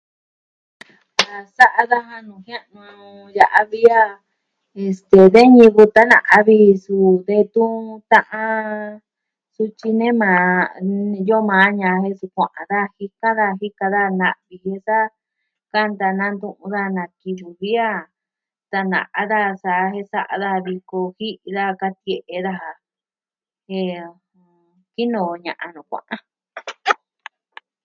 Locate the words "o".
3.07-3.09